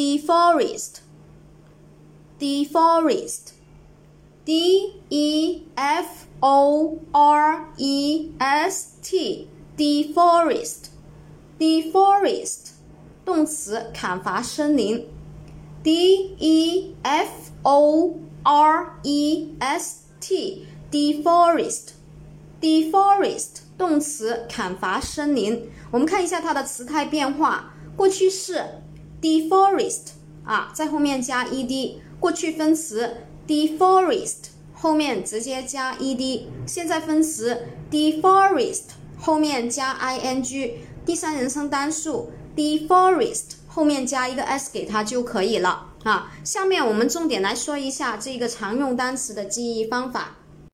[0.00, 1.00] deforest
[2.40, 3.52] deforest
[4.46, 4.50] d
[5.10, 6.08] e f
[6.40, 8.32] o r e
[8.66, 10.86] s t deforest
[11.58, 12.70] deforest
[13.26, 15.06] 动词砍伐森林
[15.82, 21.88] d e f o r e s t deforest
[22.58, 25.70] deforest 动词砍伐森林。
[25.90, 28.80] 我们看一下它的词态变化，过去式。
[29.20, 30.10] deforest
[30.44, 33.16] 啊，在后面加 ed 过去分词
[33.46, 38.84] deforest 后面直接加 ed 现在分词 deforest
[39.18, 40.70] 后面加 ing
[41.04, 46.32] 第三人称单数 deforest 后面加一个 s 给它就可以了啊。
[46.42, 50.36] 下面我们重点来说一下这个常用单词的记忆方法。